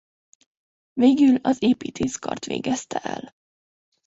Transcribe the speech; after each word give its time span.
Végül 0.93 1.35
az 1.35 1.57
építész 1.63 2.15
kart 2.15 2.45
végezte 2.45 2.97
el. 2.99 3.33